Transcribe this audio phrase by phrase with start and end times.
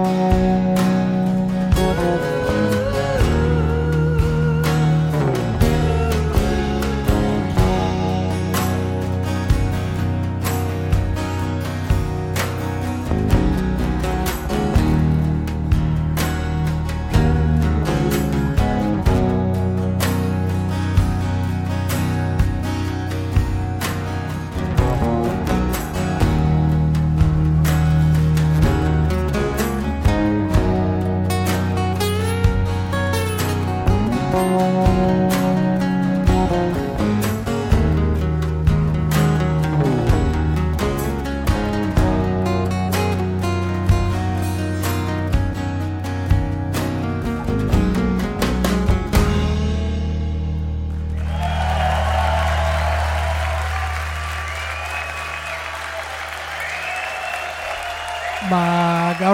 [0.00, 0.39] Ba,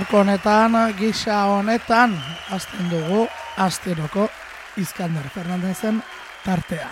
[0.07, 2.13] gaurko honetan, gisa honetan,
[2.55, 3.27] azten dugu,
[3.59, 4.29] asteroko
[4.77, 6.01] Iskander Fernandezen
[6.45, 6.87] tartea.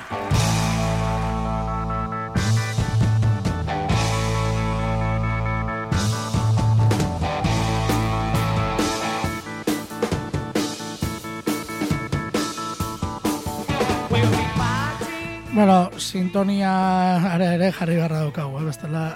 [15.54, 18.64] Bueno, sintonia are ere jarri beharra daukagu, eh?
[18.64, 19.06] bestela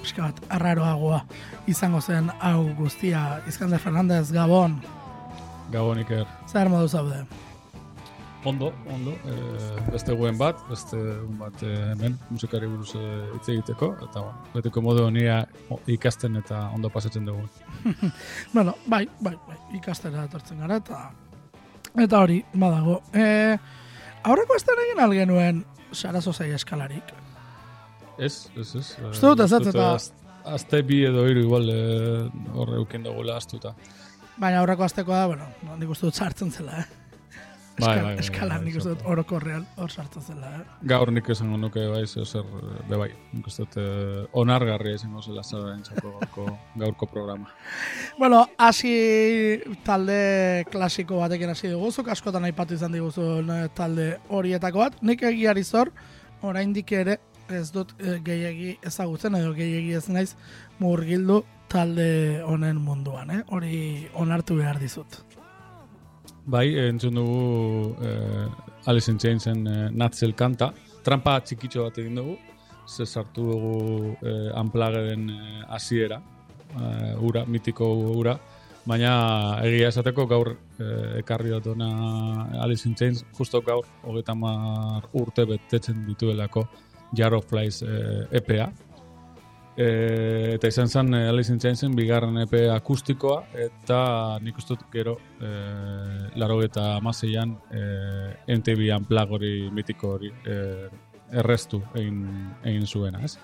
[0.00, 1.20] pixka bat arraroagoa
[1.70, 4.80] izango zen hau guztia Iskander Fernandez Gabon,
[5.70, 6.26] Gabon Iker.
[6.50, 7.24] zer modu zaude?
[8.44, 9.12] Ondo, ondo.
[9.28, 9.34] E,
[9.92, 13.02] beste guen bat, beste egun bat e, hemen musikari buruz e,
[13.34, 13.90] hitz egiteko.
[14.06, 15.42] Eta bueno, beteko modu honia
[15.92, 17.44] ikasten eta ondo pasatzen dugu.
[18.54, 21.02] Bueno, bai, bai, bai, ikastera etortzen gara eta
[22.00, 23.02] eta hori, badago.
[23.12, 23.58] E,
[24.24, 25.60] aurreko astean egin algenuen
[25.92, 27.12] sarazo zai eskalarik.
[28.16, 28.86] Ez, ez, ez.
[29.02, 29.92] E, Uste dut ez dut eta-
[30.44, 31.80] Azte bi edo hiru igual e,
[32.54, 33.74] horre eukin dugula astuta.
[34.40, 36.88] Baina aurreko astekoa da, bueno, nik uste dut sartzen zela, eh?
[37.80, 39.12] Bai, bai, bai, eskalan bai, nik uste dut bai.
[39.12, 40.62] orokorrean hor sartzen zela, eh?
[40.88, 42.48] Gaur nik esango nuke bai, zer,
[42.88, 43.08] be bai.
[43.32, 43.86] Nik uste dut e,
[44.40, 46.46] onargarria izango zela zara entzako gaurko,
[46.82, 47.52] gaurko programa.
[48.18, 48.94] Bueno, hasi
[49.84, 50.20] talde
[50.72, 55.00] klasiko batekin hasi dugu, zuk askotan aipatu izan diguzun eh, talde horietako bat.
[55.04, 55.92] Nik egiari zor,
[56.42, 57.20] oraindik ere
[57.52, 60.34] ez dut eh, gehiegi ezagutzen edo gehiegi ez naiz
[60.78, 63.42] murgildu talde honen munduan, eh?
[63.54, 65.20] Hori onartu behar dizut.
[66.50, 68.46] Bai, entzun dugu eh,
[68.90, 70.72] Alice in Chainsen eh, Natzel kanta.
[71.04, 72.36] Trampa txikitxo bat egin dugu.
[72.90, 73.74] Ze sartu dugu
[74.26, 76.20] eh, Unpluggeden eh, hasiera.
[76.74, 78.38] Eh, ura, mitiko ura.
[78.88, 81.90] Baina egia esateko gaur eh, ekarri dut ona
[82.64, 86.64] Alice in Chains, justo gaur, hogeita mar urte betetzen dituelako
[87.16, 88.70] Jar of Flies eh, EPA.
[89.80, 89.86] E,
[90.56, 94.00] eta izan zen eh, Alice in Chainsen bigarren EP akustikoa eta
[94.42, 95.52] nik uste gero e,
[96.36, 97.84] laro eta amaseian e,
[98.58, 100.58] MTV Unplugged hori mitiko hori e,
[101.30, 102.26] errestu egin,
[102.66, 103.38] egin zuena, ez?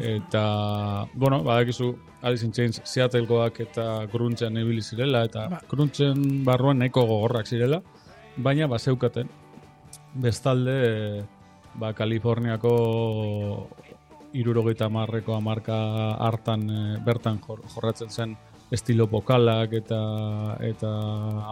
[0.00, 1.90] Eta, bueno, badakizu
[2.22, 5.60] Alice in Chains Seattlekoak eta gruntzen ibili zirela, eta Ba.
[5.68, 7.82] gruntzen barruan nahiko gogorrak zirela,
[8.36, 9.28] baina bazeukaten
[10.14, 11.24] bestalde eh,
[11.74, 12.72] ba, Kaliforniako
[14.32, 15.76] irurogeita marreko amarka
[16.20, 18.36] hartan eh, bertan jor, jorratzen zen
[18.72, 20.00] estilo bokalak eta
[20.64, 20.92] eta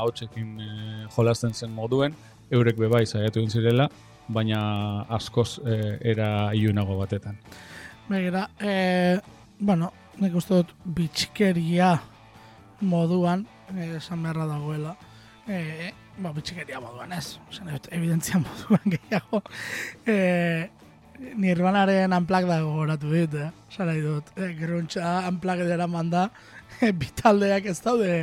[0.01, 2.15] hautsekin eh, jolasten zen moduen,
[2.51, 3.89] eurek bebai saiatu zirela,
[4.29, 7.37] baina askoz eh, era ilunago batetan.
[8.09, 9.21] Begira, e,
[9.59, 11.93] bueno, nik uste dut bitxikeria
[12.81, 14.97] moduan, esan beharra dagoela.
[15.47, 19.43] E, ba, bitxikeria moduan ez, esan dut, evidentzia moduan gehiago.
[20.07, 20.17] E,
[21.37, 23.51] Nirvanaren unplugged dago goratu dit, eh?
[23.75, 26.29] Zara dut, e, gruntza unplugged manda,
[26.81, 28.15] e, bitaldeak ez daude,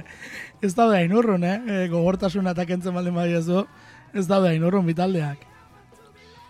[0.62, 1.58] ez daude ainurrun, eh?
[1.68, 3.66] E, gogortasuna eta baldin badiezu,
[4.14, 5.46] ez daude ainurrun bitaldeak.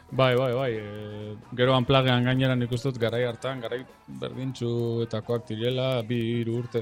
[0.09, 0.71] Bai, bai, bai.
[0.71, 6.81] E, gero anplagean gainera nik dut garai hartan, garai berdintxuetakoak direla, bi hiru urte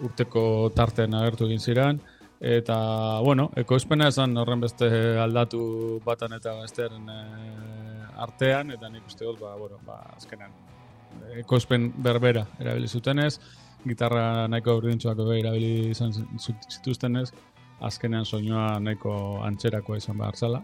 [0.00, 2.00] urteko tartean agertu egin ziren.
[2.40, 4.86] Eta, bueno, ekoizpena esan horren beste
[5.20, 7.16] aldatu batan eta bestearen e,
[8.24, 10.54] artean, eta nik uste dut, ba, bueno, ba, azkenan,
[11.42, 13.34] ekoizpen berbera erabili zutenez,
[13.84, 17.26] gitarra nahiko berdintxuak ere erabili izan zit- zituztenez,
[17.84, 19.12] azkenean soinua nahiko
[19.44, 20.62] antxerakoa izan behar zala.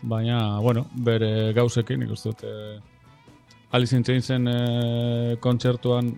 [0.00, 2.80] Baina, bueno, bere gauzekin, nik uste dut, eh,
[3.76, 6.08] Alice in Chainsen eh, kontzertuan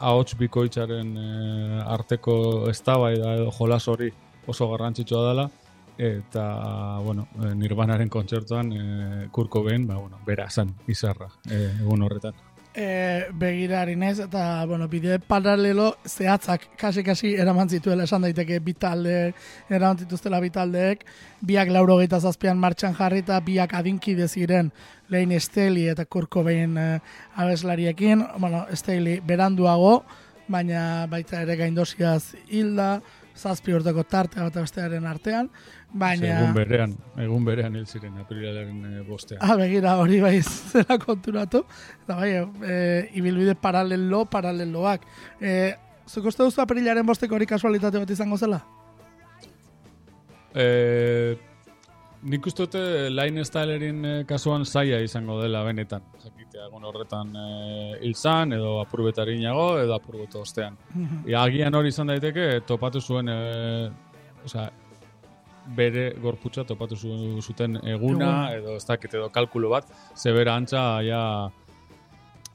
[0.00, 4.10] ahots bikoitzaren eh, arteko eztabaida edo jolas hori
[4.46, 5.50] oso garrantzitsua dela.
[5.98, 12.02] Eta bueno, eh, Nirvanaren kontzertuan eh, Kurt Cobain, ba bueno, bera zen izarra eh, egun
[12.02, 12.34] horretan.
[12.74, 19.32] e, begirari naiz eta bueno, bide paralelo zehatzak kasi-kasi eraman zituela esan daiteke bitalde
[19.68, 21.04] eraman zituztela bitaldeek
[21.40, 24.70] biak laurogeita zazpian martxan jarri eta biak adinkide ziren
[25.10, 27.00] lehen Esteli eta Kurt Cobain e,
[27.36, 28.24] abeslariekin.
[28.38, 30.04] Bueno, Esteli beranduago
[30.48, 33.00] baina baita ere gaindosiaz hilda
[33.36, 35.50] zazpi urteko tarte bat bestearen artean
[35.92, 39.40] baina Egun berean, egun berean hil ziren aprilaren eh, bostean.
[39.42, 40.36] Ah, begira, hori bai
[40.72, 41.64] zera konturatu.
[42.04, 42.80] Eta bai, e,
[43.18, 45.06] ibilbide paralelo, paraleloak.
[45.40, 45.54] E,
[46.10, 48.58] Zuk uste duzu aprilaren bosteko hori kasualitate bat izango zela?
[50.58, 51.36] Eh,
[52.26, 52.82] nik uste dute
[53.14, 56.02] Line Stylerin kasuan zaila izango dela benetan.
[56.50, 60.76] Jakitea egun horretan eh, hil zan, edo apurbetarinago, edo apurbeto ostean.
[61.28, 63.90] Ia, agian hori izan daiteke, topatu zuen, eh,
[64.44, 64.68] osea,
[65.76, 71.48] bere gorputza topatu zu- zuten eguna, edo ez dakit, edo kalkulo bat, zebera antza, ja,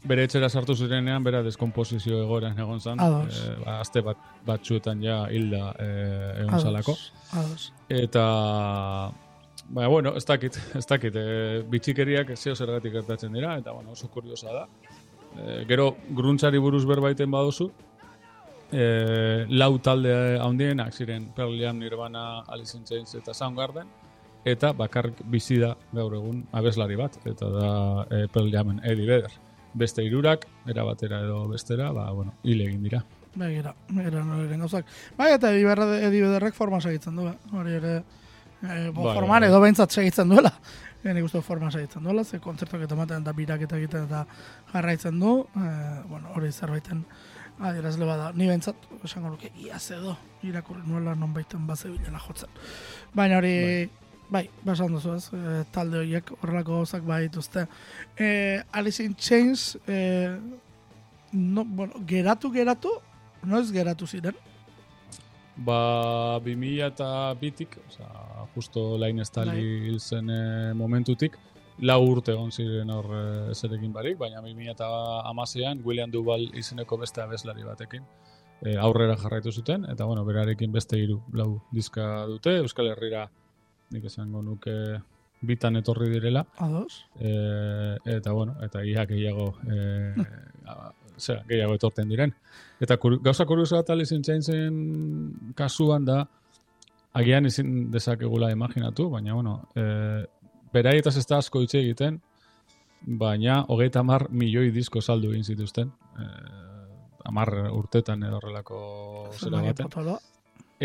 [0.05, 3.39] bere etxera sartu zirenean, bera deskomposizio egoeran egon zan, Ados.
[3.39, 6.97] eh, ba, azte bat, batzuetan ja hilda eh, egon zalako.
[7.31, 7.71] Ados.
[7.87, 8.25] Eta
[9.67, 14.09] Baina, bueno, ez dakit, ez dakit, e, bitxikeriak zeo zergatik gertatzen dira, eta, bueno, oso
[14.13, 14.67] kuriosa da.
[15.35, 17.71] E, gero, gruntzari buruz berbaiten baduzu,
[18.71, 23.89] e, lau talde handienak ziren Pearl Jam, Nirvana, Alice in Chains eta Soundgarden,
[24.45, 27.69] eta bakarrik bizi da gaur egun abeslari bat, eta da
[28.09, 29.33] e, Pearl Jamen Eddie Vedder.
[29.75, 33.01] Beste hirurak era batera edo bestera, ba, bueno, hile egin dira.
[33.35, 34.85] Begira, begira noleren gauzak.
[35.17, 37.97] Bai, eta ediberra, edibederrek forma segitzen du, hori ere,
[38.65, 39.49] e, bo, Bai, forman bai.
[39.49, 40.51] edo behintzat segitzen duela.
[41.03, 44.07] E, nik uste dut forma segitzen duela, ze kontzertuak eta ematen eta birak eta egiten
[44.07, 44.25] eta
[44.73, 45.69] jarraitzen du, e,
[46.09, 47.03] bueno, hori zerbaiten
[47.59, 48.31] adierazle bada.
[48.35, 52.49] Ni behintzat, esango nuke, iaz edo, irakurri nuela nonbaiten bazebilela jotzen.
[53.15, 53.53] Baina hori,
[54.33, 57.67] bai, basan duzu ez, e, talde horiek horrelako gauzak badituzte.
[58.17, 59.99] E, Alice in Chains, e,
[61.31, 62.91] no, bueno, geratu, geratu,
[63.45, 64.35] noiz geratu ziren?
[65.55, 67.09] Ba, 2000 eta
[67.39, 68.07] bitik, oza,
[68.55, 71.37] justo lain estali zen eh, momentutik,
[71.79, 73.07] lau urte egon ziren hor
[73.51, 74.89] ezerekin barik, baina 2000 eta
[75.29, 78.03] amasean William Duval izeneko beste abeslari batekin
[78.63, 83.27] eh, aurrera jarraitu zuten, eta bueno, berarekin beste hiru lau diska dute, Euskal Herrira
[83.91, 84.75] nik esango nuke
[85.45, 87.05] bitan etorri direla, Ados?
[87.19, 90.13] e, eta bueno, eta ia gehiago e,
[91.17, 92.33] zera, gehiago etorten diren.
[92.81, 96.25] Eta kur, gauza kurioso bat Alice in Chainsen kasuan da
[97.15, 100.25] agian ezin dezakegula imaginatu, baina bueno, e,
[100.73, 102.19] beraietaz ez da asko hitz egiten,
[103.05, 105.91] baina hogeita hamar milioi disko saldu egin zituzten.
[106.19, 106.29] E,
[107.25, 108.79] amar urtetan edo horrelako
[109.39, 110.17] zera baten.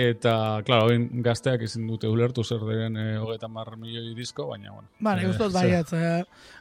[0.00, 0.32] Eta,
[0.62, 4.86] klaro, oin gazteak ezin dute ulertu zer diren e, hogeita hamar milioi disko, baina, bueno.
[5.02, 6.20] Ba, nik eh, uste dut baietz, eh,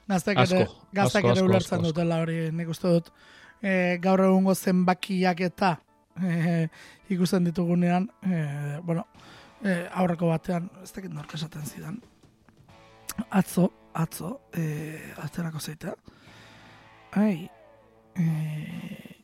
[0.09, 3.11] gaztek ere, ulertzen dutela hori, nik uste dut
[3.61, 5.75] eh, gaur egungo zenbakiak eta
[6.23, 6.67] eh,
[7.09, 9.05] ikusten ditugunean, eh, bueno,
[9.63, 11.99] eh, aurreko batean, ez dakit nork esaten zidan,
[13.29, 15.95] atzo, atzo, eh, atzerako zeita,
[17.11, 17.49] ai,
[18.15, 19.15] e,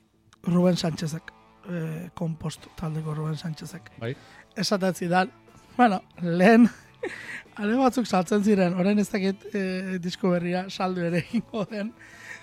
[0.43, 1.31] Ruben Sánchezek,
[1.69, 3.91] e, kompost taldeko Ruben Sánchezek.
[3.99, 4.15] Bai.
[4.55, 5.31] Esaten zidan,
[5.77, 6.69] bueno, lehen
[7.61, 9.63] ale batzuk saltzen ziren, orain ez dakit e,
[10.03, 11.93] disko berria saldu ere egingo den,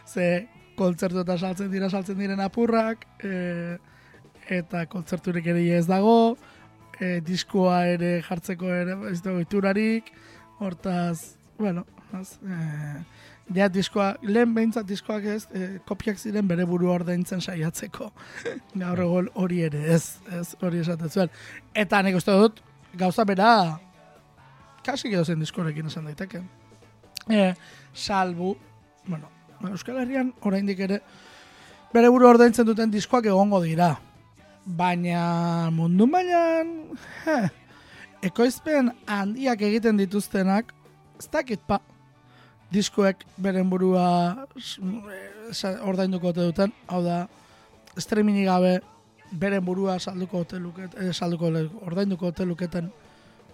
[0.06, 0.48] ze
[0.82, 3.78] kontzertu eta saltzen dira saltzen diren apurrak, e,
[4.58, 6.36] eta kontzerturik ere ez dago,
[6.98, 10.12] e, diskoa ere jartzeko ere ez dago iturarik,
[10.62, 12.58] hortaz, bueno, az, e,
[13.54, 18.10] ja diskoa, lehen behintzat diskoak ez, e, kopiak ziren bere buru ordaintzen saiatzeko.
[18.82, 21.32] Gaur egon hori ere, ez, ez hori esaten zuen.
[21.74, 22.62] Eta nik uste dut,
[22.98, 23.52] gauza bera,
[24.86, 26.42] kasi edo zen diskorekin esan daiteke.
[27.30, 27.52] E,
[27.94, 28.56] salbu,
[29.06, 29.30] bueno,
[29.70, 31.00] Euskal Herrian oraindik ere
[31.92, 33.94] bere buru ordaintzen duten diskoak egongo dira.
[34.64, 36.70] Baina mundu mailan,
[38.28, 40.70] ekoizpen handiak egiten dituztenak,
[41.18, 41.80] ez dakit pa,
[42.72, 47.24] diskoek beren burua eh, ordainduko ote duten, hau da,
[47.98, 48.78] streamingi gabe
[49.32, 51.50] beren burua salduko ote luket, eh, salduko
[51.82, 52.92] ordainduko ote luketen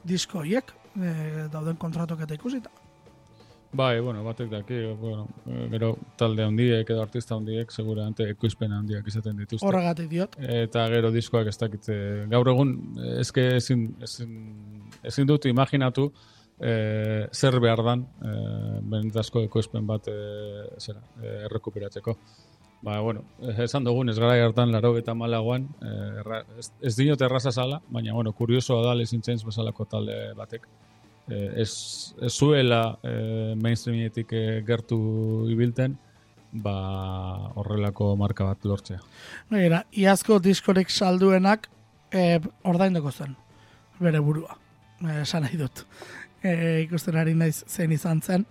[0.04, 2.70] disko hiek, eh, dauden kontratok eta ikusita.
[3.70, 5.26] Bai, bueno, batek daki, bueno,
[5.70, 9.66] gero talde handiek edo artista handiek seguramente ekoizpen handiak izaten dituzte.
[9.68, 10.38] Horregatik diot.
[10.40, 14.32] Eta gero diskoak ez dakit, eh, gaur egun, eh, eske ezin, ezin,
[15.04, 16.08] ezin dut imaginatu
[16.60, 22.16] eh, zer behar dan eh, benetazko ekoizpen bat eh, zera, eh, errekuperatzeko.
[22.80, 23.24] Ba, bueno,
[23.58, 28.12] esan dugun, ez gara hartan laro eta malagoan, erra, ez, ez dinot erraza zala, baina,
[28.14, 30.68] bueno, kuriosoa da Chains bezalako talde batek.
[31.28, 34.98] Eh, ez, ez zuela eh, mainstreametik eh, gertu
[35.52, 35.98] ibilten,
[36.52, 39.00] ba, horrelako marka bat lortzea.
[39.50, 41.68] Begira, iazko diskorek salduenak
[42.12, 43.36] e, ordainduko zen,
[44.00, 44.56] bere burua.
[45.04, 45.84] E, esan nahi dut.
[46.42, 46.52] E,
[46.86, 48.46] ikusten ari naiz zein izan zen.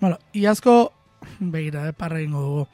[0.00, 0.92] Bueno, iazko,
[1.40, 2.66] begira, e, parra ingo dugu.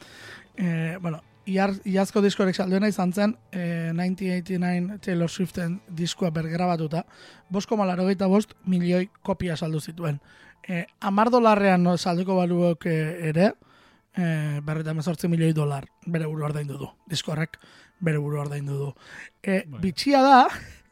[0.57, 7.05] E, bueno, iar, iazko diskorek salduena izan zen e, 1989 Taylor Swiften diskoa bergrabatuta,
[7.51, 10.19] bosko malarogeita bost milioi kopia saldu zituen.
[10.67, 12.97] E, amar dolarrean salduko baluok e,
[13.31, 13.53] ere,
[14.17, 16.91] e, berreta emezortzi milioi dolar bere buru ordaindu du.
[17.11, 17.61] Diskorrek
[18.01, 18.93] bere buru ordaindu du.
[19.43, 20.41] E, bitxia da,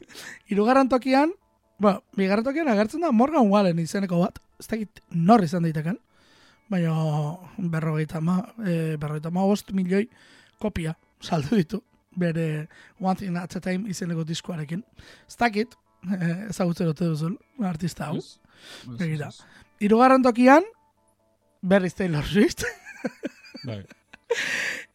[0.52, 1.34] irugarren tokian,
[1.78, 5.98] bueno, bigarren tokian agertzen da Morgan Wallen izeneko bat, ez dakit nor izan daiteken,
[6.70, 6.94] baina
[7.58, 10.06] berrogeita ma, e, berrogeita ma milioi
[10.64, 11.82] kopia saldu ditu
[12.16, 12.68] bere
[13.00, 14.84] One Thing at a Time izeneko diskoarekin.
[15.28, 15.74] Ez dakit,
[16.06, 18.20] e, ezagutzen dute duzun artista hau.
[18.98, 19.28] Begira.
[19.28, 19.62] ez, ez.
[19.84, 20.64] Irugarren tokian,
[21.62, 22.64] berriz Taylor Swift,
[23.68, 23.82] Bai.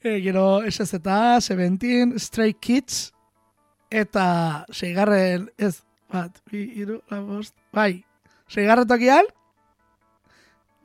[0.02, 1.02] e, gero SZ,
[1.44, 3.12] Seventeen, Stray Kids,
[3.92, 8.06] eta seigarren, ez, bat, bi, iru, la, bost, bai,
[8.50, 9.28] seigarren tokian,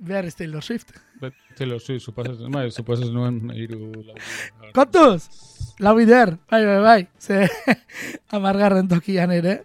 [0.05, 0.93] berriz Taylor Swift.
[1.59, 4.17] Taylor Swift, supasez, bai, supasez nuen iru lau.
[4.75, 5.29] Kontuz!
[5.83, 7.49] Lau bider, bai, bai, bai, ze
[8.35, 9.63] amargarren tokian ere,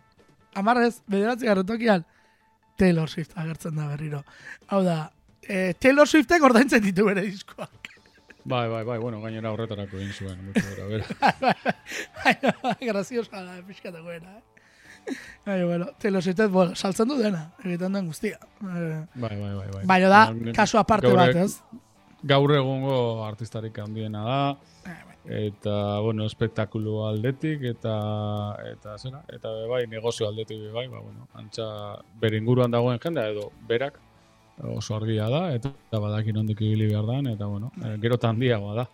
[0.58, 2.06] amarrez, bederatzi garren tokian,
[2.80, 4.24] Taylor Swift agertzen da berriro.
[4.72, 5.12] Hau da,
[5.44, 7.89] e, Taylor Swiftek ordaintzen ditu bere diskoak.
[8.50, 10.46] Bai, bai, bai, bueno, gainera horretarako egin zuen.
[10.46, 11.74] mucho gora, bera.
[12.24, 12.54] Baina,
[12.94, 14.59] graziosa da, pixkatu goera, eh?
[15.46, 18.38] Baina, bueno, Taylor Swiftek, bueno, saltzen du dena, egiten den guztia.
[18.62, 19.86] Eh, Bai, bai, bai, bai.
[19.86, 21.62] Baina da, Bueno, kasu aparte gaur- bat, ez?
[22.24, 25.46] Gaur egungo artistarik handiena da, Eh, bai.
[25.48, 27.96] eta, bueno, espektakulu aldetik, eta,
[28.74, 31.65] eta, zera, eta bai, negozio aldetik bai, ba, bueno, antxa
[32.22, 33.98] bere inguruan dagoen jendea, edo berak,
[34.62, 38.29] oso argia da, eta, eta badakin ondik ibili behar dan, eta, bueno, eh, gero eta
[38.29, 38.88] handiagoa da.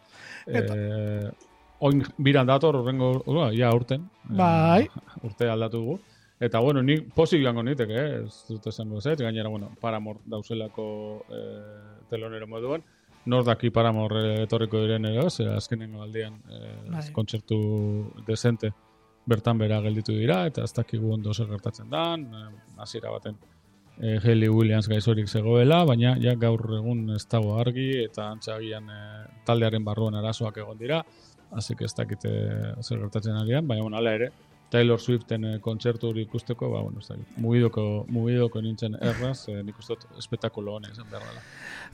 [0.47, 1.31] Eh,
[1.79, 4.09] oin biran dator, horrengo, ja, urten.
[4.29, 4.87] Eh, Bai.
[5.27, 5.99] urte aldatu dugu.
[6.39, 8.23] Eta, bueno, ni pozik joango niteke, eh?
[8.25, 10.87] ez dut esango ez, gainera, bueno, Paramor dauzelako
[11.31, 12.83] eh, telonero moduan.
[13.25, 17.05] Nor daki Paramor eh, etorriko diren ere, ze azkenengo aldian eh, Bai.
[17.13, 17.57] kontzertu
[18.27, 18.73] desente
[19.25, 23.37] bertan bera gelditu dira, eta ez dakigu ondo zer gertatzen dan, eh, hasiera baten
[24.01, 29.23] eh, Hayley Williams gaizorik zegoela, baina ja gaur egun ez dago argi, eta antzagian eh,
[29.47, 31.01] taldearen barruan arazoak egon dira,
[31.77, 32.29] Que ez dakite
[32.81, 34.31] zer gertatzen arian, baina bueno, hala ere,
[34.69, 39.61] Taylor Swiften eh, kontzertu hori ikusteko, ba, bueno, ez dakit, mugidoko, mugidoko nintzen erraz, eh,
[39.63, 41.43] nik uste espetakulo hona izan behar dela.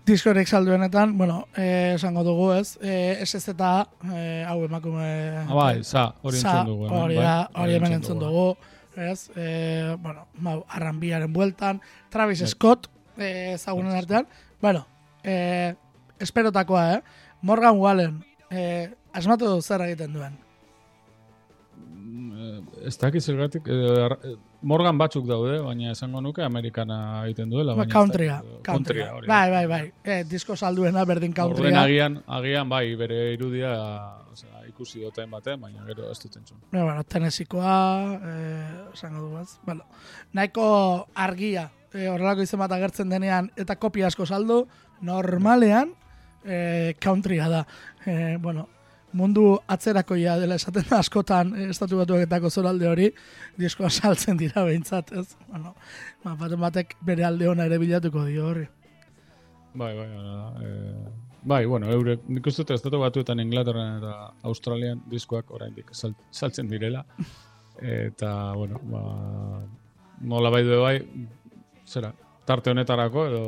[0.07, 5.09] Diskorek salduenetan, bueno, eh, esango dugu ez, eh, SZ, eh, hau emakume...
[5.43, 6.87] Ah, bai, za, hori entzun dugu.
[6.87, 8.47] hemen, Hori bai, da, hori hemen entzun dugu.
[8.95, 10.25] Ez, eh, bueno,
[10.67, 14.27] arranbiaren bueltan, Travis Scott, eh, ezagunen artean.
[14.61, 14.87] Bueno,
[15.23, 15.75] eh,
[16.19, 17.01] esperotakoa, eh?
[17.41, 20.37] Morgan Wallen, eh, asmatu zer egiten duen.
[21.81, 27.49] Mm, eh, Ez dakit zergatik, eh, eh, Morgan batzuk daude, baina esango nuke Amerikana egiten
[27.49, 27.73] duela.
[27.75, 29.13] Ba, countrya, countrya.
[29.15, 29.27] hori.
[29.27, 29.91] Bai, bai, bai.
[30.03, 31.81] E, disko salduena berdin countrya.
[31.81, 33.71] agian, agian bai, bere irudia
[34.31, 36.57] osea, ikusi duten baten, baina gero ez dut entzun.
[36.71, 39.59] No, bueno, tenesikoa, eh, esango du baz.
[39.65, 39.85] Bueno,
[40.33, 44.67] nahiko argia, eh, horrelako izen bat agertzen denean, eta kopia asko saldu,
[45.01, 45.95] normalean,
[46.45, 47.65] eh, countrya da.
[48.05, 48.69] Eh, bueno,
[49.13, 53.09] mundu atzerakoia dela esaten da askotan eh, estatu batuaketako zoralde hori,
[53.59, 55.27] diskoa saltzen dira behintzat, ez?
[55.49, 55.75] Bueno,
[56.23, 58.67] ba, baten batek bere alde ona ere bilatuko dio horri.
[59.73, 60.07] Bai, bai.
[60.07, 61.11] Eh,
[61.43, 64.15] bai, bueno, eurek, nik uste dut estatu batuetan Inglaterran eta
[64.49, 67.05] Australian diskoak oraindik sal, saltzen direla.
[67.81, 69.05] Eta, bueno, ba,
[70.21, 70.97] nola bai du bai,
[71.87, 72.11] zera,
[72.45, 73.43] tarte honetarako edo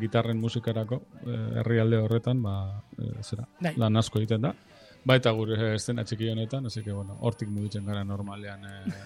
[0.00, 2.54] gitarren musikarako eh, herrialde horretan, ba,
[2.98, 3.74] eh, zera, Bai.
[3.80, 4.54] lan asko egiten da.
[5.04, 9.02] Baita gure estena txiki honetan, así que, bueno, hortik mugitzen gara normalean eh,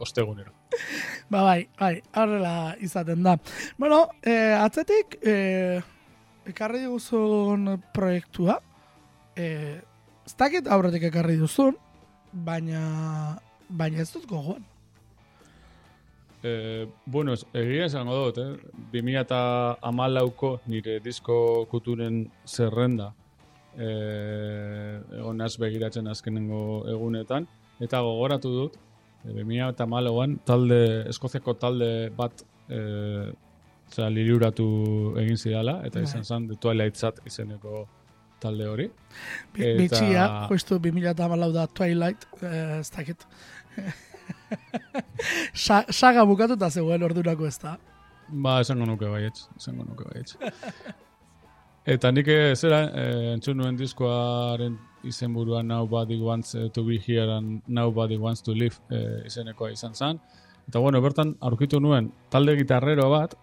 [0.00, 0.52] ostegunero.
[1.32, 3.36] Ba, bai, bai, horrela izaten da.
[3.78, 5.80] Bueno, eh, atzetik, eh,
[6.48, 8.58] ekarri duzun proiektua,
[9.36, 9.80] eh,
[10.26, 11.76] ez dakit aurretik ekarri duzun,
[12.32, 13.38] baina,
[13.68, 14.64] baina ez dut gogoan.
[16.42, 18.72] Eh, bueno, egia esango dut, eh?
[18.92, 21.36] 2008ko nire disko
[21.70, 23.12] kuturen zerrenda
[23.78, 27.46] eh, egon begiratzen azkenengo egunetan,
[27.80, 28.76] eta gogoratu dut,
[29.24, 33.32] eh, 2008an talde, Eskoziako talde bat eh,
[33.92, 36.04] zera, liluratu egin zidala, eta Bai.
[36.08, 37.86] izan zen The Twilight Sat izeneko
[38.40, 38.88] talde hori.
[39.54, 43.26] Bi, Eta- Bitxia, justu 2008 da Twilight, eh, ez dakit.
[45.54, 47.76] Sa, saga bukatuta zegoen ordurako ez da.
[48.28, 50.36] Ba, esango nuke baietz, esango nuke baietz.
[51.84, 57.26] Eta nik eh, zera, eh, entzun nuen diskoaren izenburua Nobody Wants eh, to be here
[57.36, 60.20] and Nobody Wants to live eh, izenekoa izan zen.
[60.68, 63.34] Eta bueno, bertan aurkitu nuen talde gitarrero bat,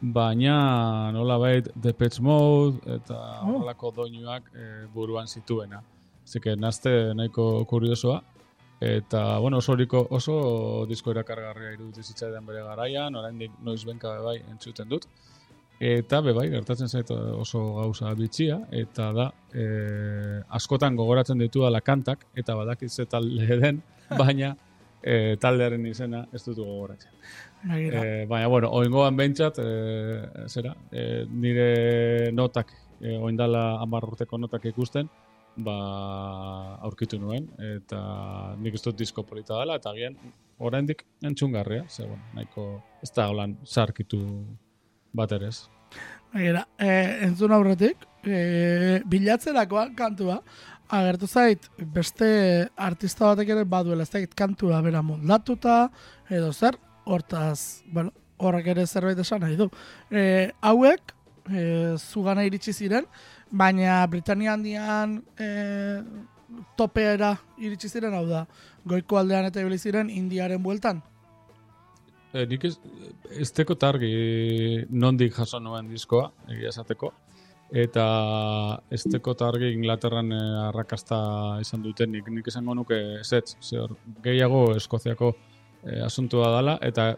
[0.00, 3.60] baina nola bait Depeche Mode eta Oh.
[3.60, 5.82] horrelako doinuak eh, buruan zituena.
[6.42, 8.22] Que nazte nahiko kuriosoa.
[8.80, 14.24] Eta, bueno, oso, oriko, oso disko erakargarria iruditu zitzaidan bere garaian, oraindik noiz benka be
[14.24, 15.06] bai entzuten dut.
[15.76, 19.66] Eta be bai, gertatzen zait oso gauza bitxia, eta da, e,
[20.56, 23.82] askotan gogoratzen ditu ala kantak, eta badakit ze talde den,
[24.16, 24.54] baina
[25.02, 27.12] e, taldearen izena ez dut gogoratzen.
[27.68, 34.64] E, baina, bueno, oingoan behintzat, e, zera, e, nire notak, e, oindala hamar urteko notak
[34.72, 35.12] ikusten,
[35.60, 35.76] ba,
[36.88, 38.00] aurkitu nuen, eta
[38.56, 40.16] nik ez dut disko polita dela, eta agian,
[40.56, 42.70] oraindik entzungarria, ze, bueno, nahiko,
[43.04, 44.22] ez da holan sarkitu
[45.16, 45.66] bat ere ez.
[46.34, 50.40] Begira, eh, entzun aurretik, eh, bilatzerakoa kantua,
[50.88, 55.90] agertu zait beste artista batek ere baduela, ez dakit kantua bera moldatuta,
[56.30, 59.68] edo zer, hortaz, bueno, horrek ere zerbait esan nahi du.
[60.10, 61.12] Eh, hauek,
[61.50, 63.06] eh, zugana iritsi ziren,
[63.50, 66.02] baina Britania handian eh,
[66.76, 68.46] topeera iritsi ziren, hau da,
[68.84, 71.02] goiko aldean eta ibili ziren Indiaren bueltan.
[72.32, 72.74] E, nik ez,
[73.30, 77.12] ez teko targi nondik jaso nuen diskoa, egia esateko.
[77.74, 78.06] Eta
[78.94, 81.18] ez teko targi Inglaterran eh, arrakasta
[81.60, 82.28] izan dutenik.
[82.30, 85.32] Nik esango nuke ezetz, ze hor, gehiago Eskoziako
[85.82, 87.14] eh, asuntua dala, eta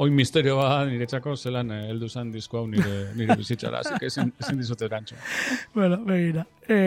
[0.00, 4.10] oin misterio bat niretzako zelan eh, heldu zen disko hau nire, nire bizitzara, así que
[4.10, 5.18] ezin, ezin dizute erantzun.
[5.74, 6.46] Bueno, begira.
[6.66, 6.80] E,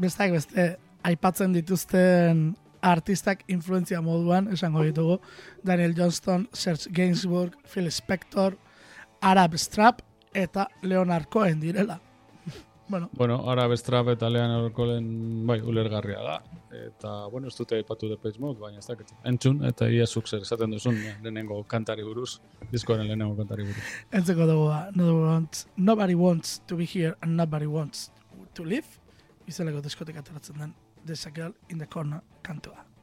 [0.00, 0.74] bestak beste,
[1.04, 2.50] aipatzen dituzten
[2.84, 5.20] artistak influentzia moduan, esango ditugu,
[5.64, 8.58] Daniel Johnston, Serge Gainsbourg, Phil Spector,
[9.20, 10.02] Arab Strap
[10.34, 12.00] eta Leonard Cohen direla.
[12.88, 15.06] bueno, Bueno, ara bestrap eta lehan orkolen,
[15.46, 16.36] bai, ulergarria da.
[16.74, 19.14] Eta, bueno, ez dute aipatu Depeche Mode, baina ez dakit.
[19.24, 22.40] Entzun, eta ia zuk zer esaten duzun eh, lehenengo kantari buruz,
[22.72, 23.84] diskoaren lehenengo kantari buruz.
[24.12, 28.10] entzeko dugu ba, nobody wants, nobody wants to be here and nobody wants
[28.54, 28.98] to live,
[29.48, 32.93] izeleko diskotek ateratzen den There's a Girl in the Corner kantua.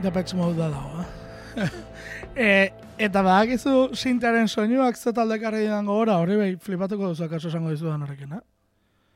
[0.00, 1.04] Bai, Depeche Mode da dago.
[1.56, 1.70] eh.
[2.36, 7.48] e, eta badakizu sintaren soinuak ze talde karri didan gogora, hori bai, flipatuko duzu akaso
[7.48, 8.40] esango dizudan horrekin, eh?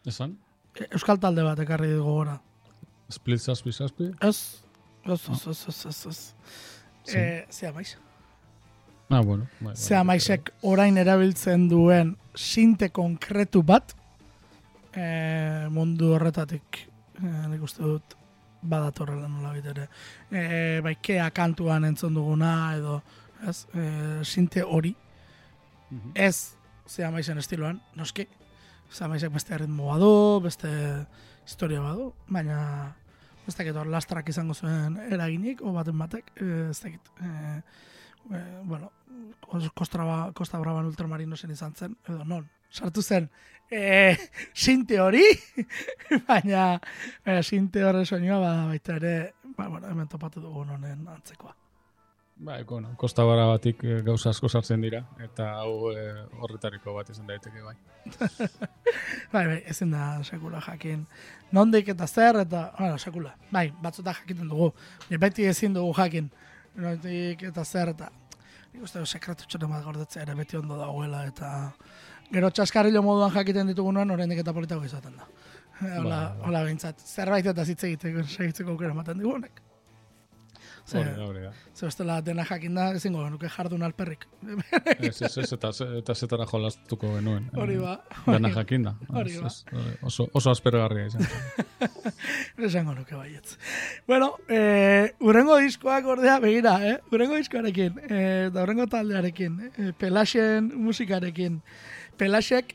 [0.06, 0.38] Esan?
[0.78, 2.40] E, Euskal talde bat ekarri du gogora.
[3.10, 4.10] Split zazpi zazpi?
[4.20, 4.62] Ez,
[5.04, 6.34] ez, ez, ez, ez, ez, ez.
[7.04, 7.18] Sí.
[7.18, 7.96] E, zea maiz.
[9.10, 9.46] Ah, bueno.
[9.60, 13.92] Bai, bai, Zea maizek orain erabiltzen duen sinte konkretu bat
[14.96, 16.80] e, mundu horretatik
[17.20, 18.16] e, nik uste dut
[18.64, 19.88] badatorrela nola ere.
[20.30, 23.02] E, bai, kea kantuan entzun duguna edo
[23.48, 24.94] ez, e, sinte hori
[25.90, 26.10] Mhm.
[26.14, 26.56] ez
[26.88, 28.26] zea maizen estiloan, noski.
[28.92, 30.68] Zea maizek beste ritmo badu, beste
[31.46, 32.94] historia badu, baina
[33.46, 37.10] ez dakit hor lastrak izango zuen eraginik, o baten batek, e, ez dakit.
[37.20, 37.62] E,
[38.34, 38.90] e, bueno,
[39.74, 43.28] Costa, Costa Bravan ultramarinosen izan zen, edo non, sartu zen,
[43.70, 44.16] e,
[44.52, 45.24] sinte hori,
[46.28, 46.78] baina
[47.24, 49.16] e, sinte horre soinua ba, baita ere,
[49.56, 51.54] ba, bueno, hemen topatu dugu honen antzekoa.
[52.36, 57.10] Bai, bueno, kosta bara batik eh, gauza asko sartzen dira, eta hau eh, horretariko bat
[57.10, 57.76] izan daiteke bai.
[59.32, 61.06] Bai, bai, ezin da sekula jakin.
[61.56, 63.32] Nondik eta zer, eta, bueno, sekula.
[63.50, 64.68] Bai, batzuta jakiten dugu.
[65.22, 66.28] Beti ezin dugu jakin.
[66.76, 68.10] Nondik eta zer, eta
[68.74, 71.50] nik uste sekretu txone bat gordetzea ere beti ondo dagoela, eta
[72.34, 75.28] gero txaskarrilo moduan jakiten ditugunean, oraindik eta politago izaten da.
[75.84, 79.62] Hola, Bai, hola behintzat, zerbait eta hitz egiteko segitzeko aukera ematen digu honek.
[80.84, 81.50] Ze, Hori da, hori da.
[81.72, 84.26] ze bestela dena jakin da, ezingo genuke jardun alperrik.
[84.98, 85.70] Ez, ez, ez, eta,
[86.02, 87.46] eta zetara jolastuko genuen.
[87.54, 87.94] eh, Hori ba.
[88.26, 88.92] Dena jakinda.
[89.08, 89.84] Hori Ez, ba.
[90.10, 91.24] oso, oso aspergarria izan.
[92.68, 93.56] Esango nuke baietz.
[94.06, 96.98] Bueno, eh, urrengo diskoak ordea, begira, eh?
[97.12, 101.62] Urrengo diskoarekin, eh, eta urrengo taldearekin, eh, Pelaxen musikarekin.
[102.18, 102.74] Pelaxek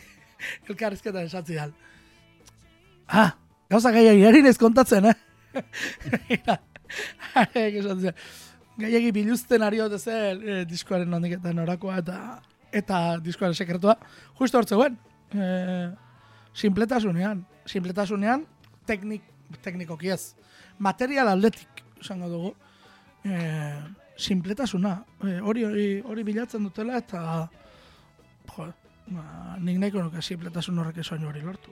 [0.68, 1.74] elkarrizketan esatzi dal.
[3.06, 3.36] Ah,
[3.70, 5.16] gauza gaiagi erin ez kontatzen, eh?
[7.40, 8.18] Arek esaten zidan,
[8.76, 12.18] Gaiegi biluzten ari hote zel, eh, diskoaren nondik eta norakoa eta
[12.76, 13.94] eta diskoaren sekretua,
[14.36, 14.98] justo hortzegoen.
[15.32, 15.86] Eh,
[16.56, 18.44] simpletasunean, simpletasunean,
[18.86, 19.24] teknik,
[19.64, 20.34] teknikoki ez.
[20.78, 22.52] Material aldetik, esango dugu.
[23.24, 23.36] E,
[24.16, 24.96] simpletasuna.
[25.24, 27.22] E, hori, hori, hori bilatzen dutela eta
[28.58, 28.72] jo,
[29.16, 31.70] ba, nik nahiko nuke simpletasun horrek soinu hori lortu.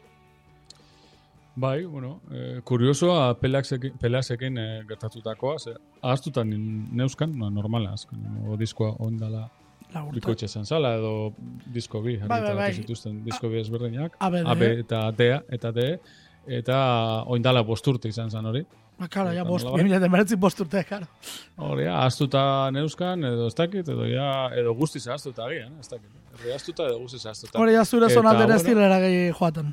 [1.57, 8.19] Bai, bueno, eh, kuriosoa pelaxekin, pelaxekin eh, gertatutakoa, ze ahaztuta nin- neuzkan, no, normala, azken,
[8.49, 9.49] o diskoa ondala
[10.13, 11.33] bikoitxe zen zala, edo
[11.73, 12.73] disko bi, Bai, bai, bai.
[12.75, 14.47] zituzten disko bi ezberdinak, ABD.
[14.51, 15.85] AB eta D, eta D,
[16.59, 16.79] eta
[17.31, 18.65] oindala bosturte izan zen hori.
[18.99, 19.87] Ba, karo, ja, Eta bost, nolabait?
[19.87, 21.07] 2019 bost urte, karo.
[21.57, 26.11] Hori, ahaztuta neuzkan, edo ez dakit, edo ja, edo guztiz ahaztuta agian, ez dakit.
[26.35, 27.59] Herri ahaztuta edo guztiz ahaztuta.
[27.61, 29.73] Hori ja zure Eta, zonaldera ez bueno, direra gehi joaten.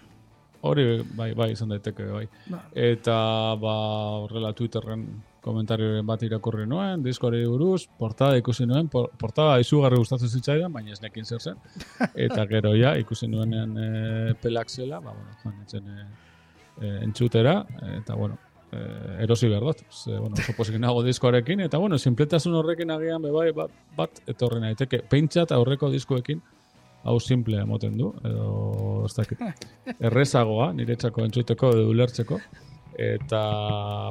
[0.61, 0.85] Hori,
[1.17, 2.27] bai, bai, izan daiteke, bai.
[2.51, 3.17] Ba, Eta,
[3.61, 3.75] ba,
[4.21, 5.07] horrela Twitterren
[5.41, 10.93] komentarioren bat irakurri nuen, diskoari buruz, portada ikusi nuen, por, portada izugarri gustatzen zitzaidan, baina
[10.93, 11.57] ez nekin zer zen.
[12.27, 13.89] Eta gero ja, ikusi nuenean e,
[14.43, 16.05] pelak zela, ba, bueno, joan nintzen e,
[16.77, 17.57] e, entzutera,
[17.97, 18.37] eta, bueno,
[18.71, 18.79] e,
[19.23, 19.83] erosi behar dut.
[19.89, 24.23] Ze, bueno, oso posik nago diskoarekin, eta, bueno, simpletasun horrekin agian, be, bai, bat, bat
[24.31, 25.03] etorri naiteke.
[25.11, 26.41] Pentsat aurreko diskoekin,
[27.03, 28.49] hau simple emoten du, edo,
[29.05, 29.41] ez dakit,
[30.09, 32.41] errezagoa, niretzako entzuteko edo ulertzeko.
[33.01, 33.41] Eta,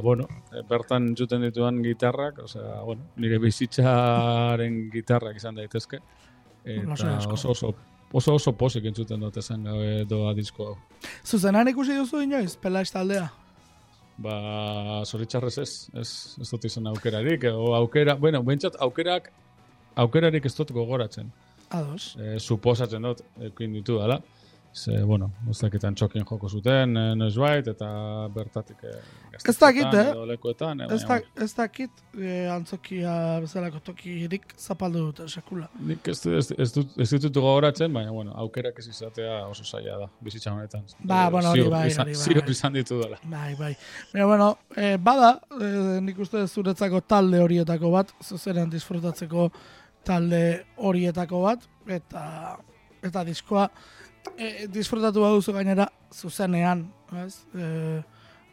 [0.03, 0.25] bueno,
[0.68, 6.01] bertan entzuten dituan gitarrak, osea, bueno, nire bizitzaren gitarrak izan daitezke.
[6.64, 7.75] Eta oso oso,
[8.12, 10.79] oso oso posik entzuten dut esan gabe doa disko hau.
[11.25, 13.29] Zuzenan ikusi duzu inoiz, Pelax taldea?
[14.21, 14.35] Ba,
[15.09, 16.11] zoritxarrez ez, ez,
[16.43, 19.31] ez dut izan aukerarik, edo aukera, bueno, bentsat aukerak,
[20.03, 21.31] aukerarik ez dut gogoratzen.
[21.71, 22.17] Ados.
[22.21, 24.19] E, suposatzen dut, ekin ditu dala.
[24.73, 27.89] Ze, bueno, ez dakitan txokin joko zuten, e, noiz bait, eta
[28.31, 28.93] bertatik e,
[29.41, 30.13] Ez dakit, eh?
[30.29, 35.67] lekuetan, Ez, da, ez dakit e, antzokia bezalako tokirik zapaldu dute sekula.
[35.89, 39.99] Nik ez, ez, ez, dut, ez ditut gogoratzen, baina, bueno, aukerak ez izatea oso zaila
[40.05, 40.87] da, bizitza honetan.
[41.03, 42.19] Ba, E, bueno, hori bai, hori bai.
[42.23, 43.19] Ziur izan ditu dela.
[43.25, 43.75] Bai, bai.
[44.13, 49.51] Baina, bueno, e, bada, e, nik uste zuretzako talde horietako bat, zuzenean disfrutatzeko
[50.07, 50.45] talde
[50.79, 52.23] horietako bat, eta
[53.03, 53.67] eta diskoa
[54.38, 56.87] e, disfrutatu baduzu gainera zuzenean,
[57.25, 57.45] ez?
[57.55, 58.03] E,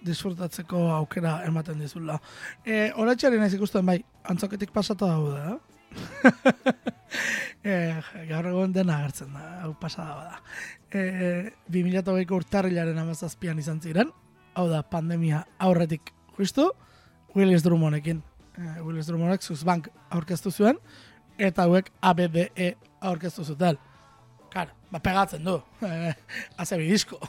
[0.07, 2.19] disfrutatzeko aukera ematen dizula.
[2.65, 3.97] E, Horatxari naiz ikusten bai,
[4.29, 5.57] antzoketik pasata daude, eh?
[7.63, 7.75] e,
[8.29, 10.41] gaur egun dena agertzen da, hau pasada bada.
[10.91, 14.13] E, 2008ko urtarrilaren amazazpian izan ziren,
[14.57, 16.69] hau da, pandemia aurretik justu,
[17.35, 18.21] Willis Drummondekin.
[18.57, 20.79] E, Willis Drummondek Zuzbank aurkeztu zuen,
[21.37, 22.73] eta hauek ABDE
[23.05, 23.77] aurkeztu zuten.
[24.91, 25.57] Ba, pegatzen du.
[25.83, 26.13] E,
[26.57, 27.19] Aze disko.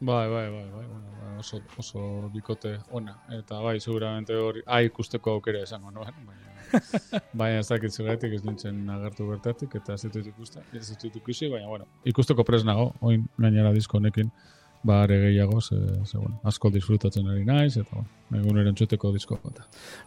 [0.00, 2.02] Bai, bai, bai, bai, bueno, bai, oso, oso
[2.32, 3.16] bikote ona.
[3.36, 6.54] Eta bai, seguramente hori, ah, ikusteko aukera esango nuen, baina,
[7.40, 11.50] baina ez dakit zergatik ez nintzen agertu bertatik, eta ez ditut ikusten, ez ditut ikusi,
[11.52, 14.30] baina, bueno, ikusteko pres nago, oin gainera disko honekin,
[14.82, 18.08] ba, are gehiago, ze, ze, bueno, asko disfrutatzen ari naiz, eta, bueno,
[18.40, 19.60] egun erantzuteko disko bat.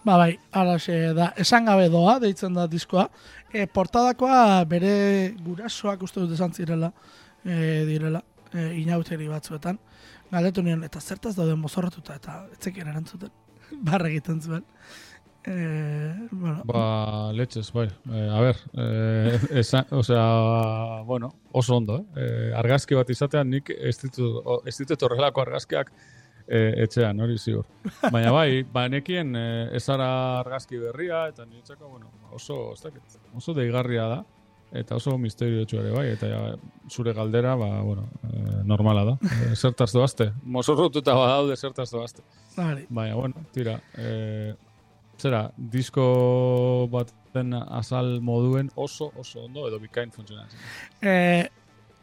[0.05, 3.07] Ba bai, alaxe da, esan gabe doa, deitzen da diskoa.
[3.51, 4.93] E, portadakoa bere
[5.45, 6.91] gurasoak uste dut esan zirela,
[7.45, 9.79] e, direla, e, inauteri batzuetan.
[10.33, 13.33] Galdetu nion, eta zertaz dauden mozorratuta, eta etzekien erantzuten.
[13.89, 14.65] Barra egiten zuen.
[15.45, 17.89] E, bueno, Ba, letxez, bai.
[18.11, 22.05] Eh, a ber, eh, esa, osea, bueno, oso ondo, eh?
[22.15, 24.61] eh argazki bat izatean nik ez ditut, o-
[25.01, 25.91] horrelako argazkiak
[26.47, 27.65] eh, etxean, hori ziur.
[28.11, 33.19] Baina bai, ba, nekien eh, ez zara argazki berria, eta niretzako, bueno, oso, ez dakit,
[33.35, 34.23] oso deigarria da,
[34.71, 36.41] eta oso misterio ere bai, eta ja,
[36.89, 39.17] zure galdera, ba, bueno, eh, normala da.
[39.21, 42.23] Eh, zertaz doazte, mozorrotuta badaude zertaz doazte.
[42.57, 42.85] hori.
[42.89, 44.55] Baina, bueno, tira, e,
[45.19, 50.59] zera, disko baten azal moduen oso, oso ondo edo bikain funtzionatzen.
[51.01, 51.49] E,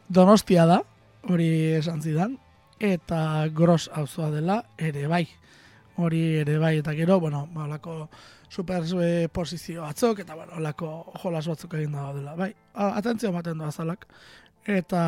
[0.09, 0.81] donostia da,
[1.29, 2.37] hori esan zidan,
[2.81, 5.25] eta gros auzoa dela ere bai.
[6.01, 8.09] Hori ere bai, eta gero, bueno, ba, olako
[8.51, 12.51] superposizio batzuk, eta bueno, olako jolas batzuk egin dago dela, bai.
[12.73, 14.07] Atentzio ematen du azalak.
[14.67, 15.03] Eta,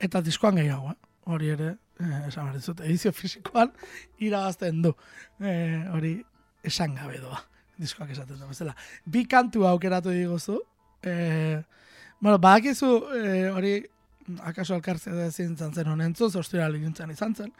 [0.00, 1.12] eta diskoan gehiago, eh?
[1.34, 3.72] hori ere, eh, esan behar dizut, edizio fisikoan
[4.18, 4.94] irabazten du.
[5.40, 6.16] Eh, hori
[6.64, 7.38] esan gabe doa,
[7.78, 8.74] diskoak esaten du bezala.
[9.06, 10.60] Bi kantu aukeratu diguzu,
[11.02, 11.62] eh,
[12.20, 12.86] Bueno, badakizu
[13.18, 13.72] eh, hori
[14.48, 17.50] akaso alkartzea da ezin izan zen honen zuz, ostira lintzen izan zen.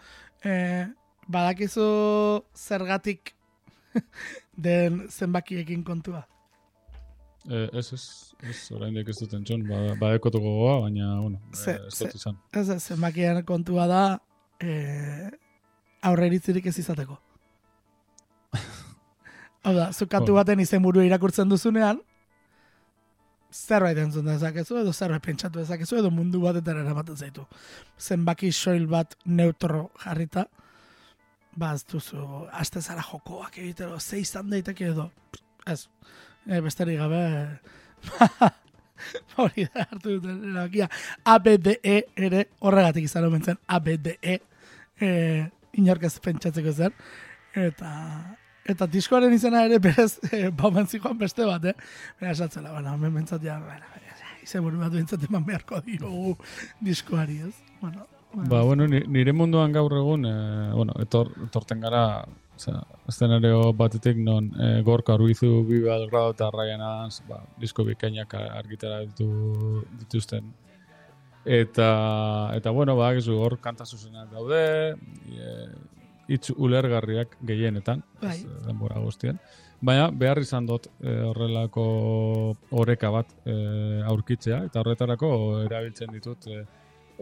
[0.42, 0.86] Eh,
[1.28, 1.84] badakizu
[2.56, 3.34] zergatik
[4.56, 6.22] den zenbakiekin kontua.
[7.44, 8.04] E, ez, ez,
[8.48, 12.16] ez, oraindik ez dut entzun, ba, badekotu gogoa, baina, bueno, Ze- e, ez dut ze-
[12.22, 12.38] izan.
[12.56, 14.02] Ez, ez, zenbakien kontua da
[14.64, 15.28] eh,
[16.08, 17.18] aurreritzirik ez izateko.
[19.64, 22.00] Hau da, zu kantu baten izenburu irakurtzen duzunean,
[23.54, 27.46] zerbait entzun dezakezu, edo zerbait pentsatu dezakezu, edo mundu batetara eramaten zaitu.
[27.98, 30.44] Zenbaki soil bat neutro jarrita,
[31.56, 32.20] ba, ez duzu,
[32.52, 35.08] aste zara jokoak egitero, ze izan daiteke edo,
[35.70, 35.86] ez,
[36.44, 37.22] e, besterik gabe,
[39.40, 40.88] hori da hartu duten erabakia.
[41.24, 41.98] ABDE
[42.28, 44.38] ere horregatik izan omen zen ABDE
[45.00, 45.10] e,
[45.80, 46.96] inork ez pentsatzeko zen.
[47.54, 47.92] Eta
[48.64, 51.74] eta diskoaren izena ere berez e, baumen zikoan beste bat, eh?
[52.20, 53.84] Bera esatzela, bueno, hemen bentsat ja, bueno,
[54.44, 56.36] izen buru bat bentsat eman beharko diogu
[56.80, 57.54] diskoari, ez?
[57.80, 62.24] Bueno, Ba, bueno, ni- nire munduan gaur egun, e, bueno, etor, etorten gara,
[62.56, 68.34] osea, eszenario batetik non e, gorka ruizu, bi Belgrado eta Ryan Adams, ba, disko bikainak
[68.34, 70.50] argitara ditu, dituzten.
[71.44, 74.96] Eta, eta bueno, ba, hor kanta zuzenak daude,
[75.30, 75.54] e,
[76.28, 78.38] hitz ulergarriak gehienetan, Bai.
[78.38, 79.38] ez, denbora guztien.
[79.84, 81.84] Baina behar izan dut e, horrelako
[82.80, 83.54] oreka bat e,
[84.08, 85.30] aurkitzea, eta horretarako
[85.66, 86.62] erabiltzen ditut e,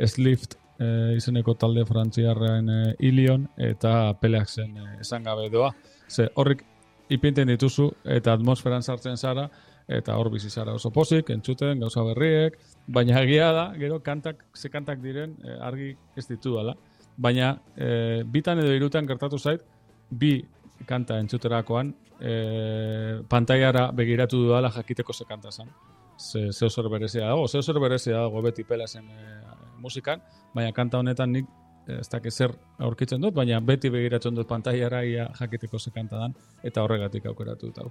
[0.06, 5.72] Slift e, izeneko talde frantziarren e, Ilion eta peleak zen e, esan gabe doa.
[6.08, 6.62] Ze horrik
[7.12, 9.48] ipinten dituzu eta atmosferan sartzen zara
[9.92, 12.54] eta hor bizi zara oso pozik, entzuten, gauza berriek,
[12.86, 16.76] baina egia da, gero kantak, ze kantak diren argi ez ditu dela.
[17.22, 17.88] Baina e,
[18.26, 19.62] bitan edo irutan gertatu zait,
[20.10, 20.40] bi
[20.88, 22.32] kanta entzuterakoan e,
[23.30, 25.70] pantailara begiratu dudala jakiteko ze kanta zen.
[26.18, 29.42] Ze, ze zer berezia dago, ze zer berezia dago beti pelazen e,
[29.82, 30.22] musikan,
[30.54, 31.46] baina kanta honetan nik
[31.86, 32.54] eh, ez dakit zer
[32.86, 37.70] aurkitzen dut, baina beti begiratzen dut pantailara ia jakiteko ze kanta dan, eta horregatik aukeratu
[37.70, 37.90] dut hau.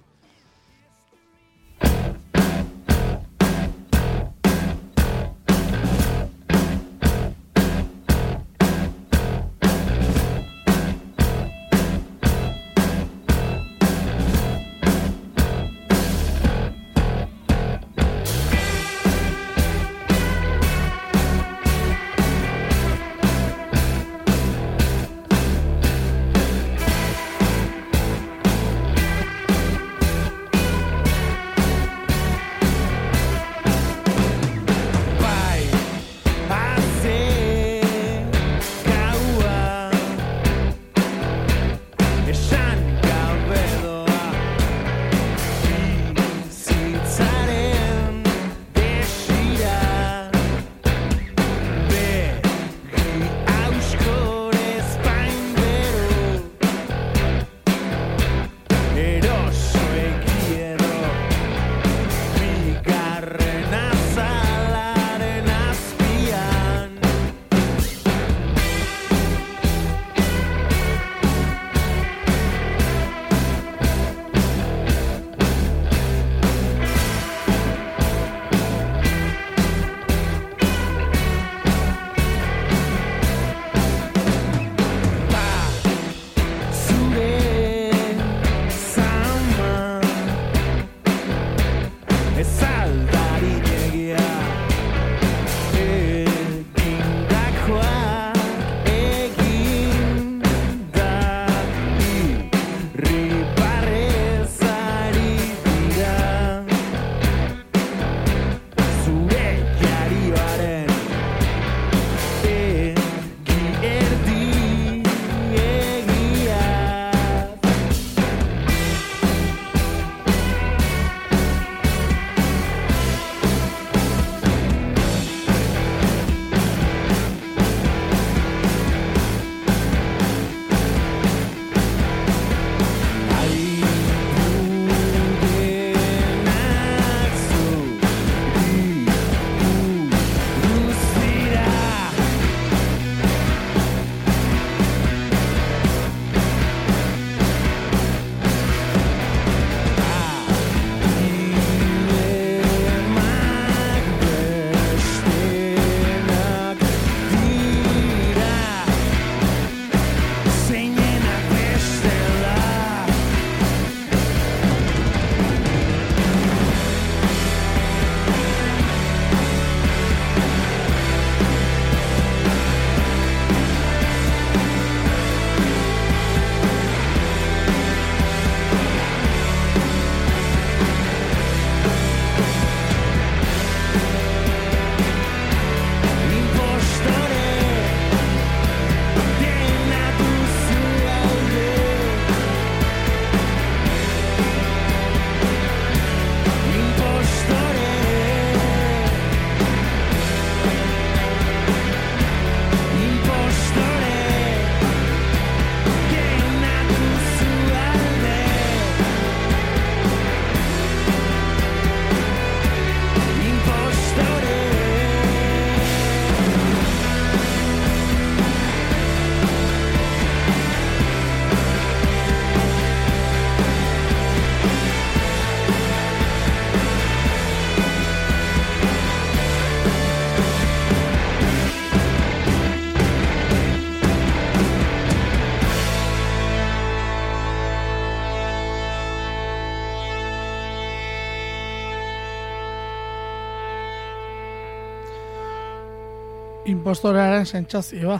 [246.92, 248.18] Impostorearen sentsazioa.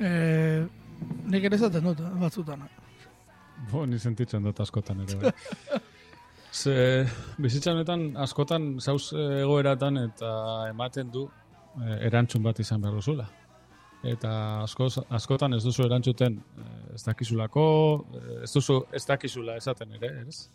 [0.00, 0.10] e,
[1.30, 2.64] nik ere zaten dut, eh, batzutan.
[3.70, 5.18] Bo, ni sentitzen dut askotan ere.
[5.22, 5.78] Bai.
[6.58, 6.74] Ze,
[7.38, 10.30] bizitza honetan askotan zauz egoeratan eta
[10.72, 11.28] ematen du
[11.84, 13.28] eh, erantzun bat izan behar duzula.
[14.02, 14.32] Eta
[14.64, 16.40] askoz, askotan ez duzu erantzuten
[16.94, 17.64] ez dakizulako,
[18.42, 20.48] ez duzu ez dakizula esaten ere, ez?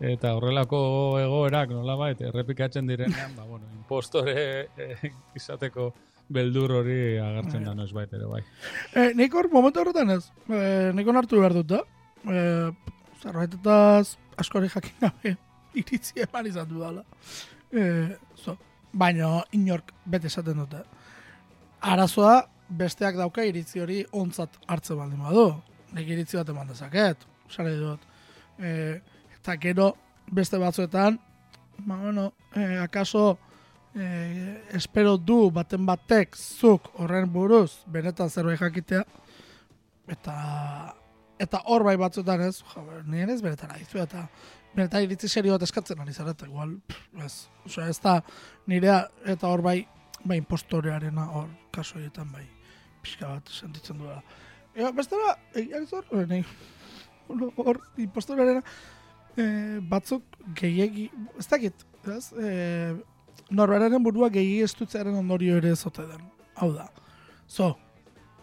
[0.00, 0.78] Eta horrelako
[1.22, 5.92] egoerak nolabait errepikatzen direnean, ba, bueno, impostore eh, izateko
[6.28, 8.42] beldur hori agertzen da noizbait ere bai.
[8.92, 11.82] E, nik hor, momentu horretan ez, e, nik onartu behar dut da.
[12.26, 12.42] E,
[13.22, 15.36] Zerbaitetaz askori jakin gabe
[15.80, 17.04] iritzi eman izan dudala.
[17.72, 17.86] E,
[18.36, 18.56] so,
[18.92, 20.82] baina inork bete esaten dute.
[21.86, 25.48] Arazoa besteak dauka iritzi hori ontzat hartzen baldin badu.
[25.96, 28.02] Nik iritzi bat eman dezaket, sare dut.
[28.58, 28.72] E,
[29.46, 29.94] eta gero
[30.26, 31.20] beste batzuetan,
[31.86, 33.38] ba, bueno, e, akaso
[33.94, 39.04] e, espero du baten batek zuk horren buruz benetan zerbait jakitea.
[40.10, 40.34] Eta
[41.38, 44.24] eta hor bai batzuetan ez, jo, nien ez benetan aizu eta
[44.74, 48.16] benetan iritzi serio bat eskatzen ari zarete, igual, pff, ez, osea, ez da
[48.66, 48.98] nirea
[49.30, 49.76] eta hor bai,
[50.24, 52.48] bai impostorearena hor kaso horietan bai
[53.04, 54.24] pixka bat sentitzen duela.
[54.74, 56.42] Ja, bestela, egia ez hor, eh,
[57.62, 58.66] hor impostorearena
[59.36, 60.22] eh, batzuk
[60.56, 62.94] gehiegi, ez dakit, ez, eh,
[63.50, 66.22] norberaren burua gehi estutzearen ondorio ere zote den.
[66.56, 66.88] Hau da.
[67.46, 67.76] So,